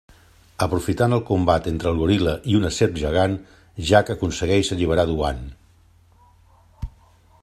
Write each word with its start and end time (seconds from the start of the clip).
Aprofitant 0.65 1.11
el 1.17 1.19
combat 1.27 1.69
entre 1.71 1.91
el 1.91 1.99
goril·la 1.99 2.33
i 2.53 2.57
una 2.61 2.71
serp 2.79 2.97
gegant, 3.03 3.37
Jack 3.91 4.11
aconsegueix 4.15 4.75
alliberar 4.77 5.07
Duane. 5.13 5.47